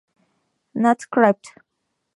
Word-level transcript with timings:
Nat., 0.73 1.05
Crypt. 1.11 1.53